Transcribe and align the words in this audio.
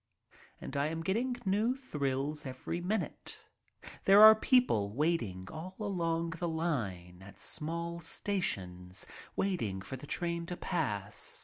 And 0.59 0.75
I 0.75 0.87
am 0.87 1.03
getting 1.03 1.37
new 1.45 1.75
thrills 1.75 2.47
every 2.47 2.81
minute. 2.81 3.39
There 4.05 4.23
are 4.23 4.33
people 4.33 4.89
waiting 4.89 5.47
all 5.51 5.75
along 5.79 6.31
the 6.31 6.47
line, 6.49 7.21
at 7.21 7.37
small 7.37 7.99
stations, 7.99 9.05
waiting 9.35 9.79
for 9.79 9.97
the 9.97 10.07
train 10.07 10.47
to 10.47 10.57
pass. 10.57 11.39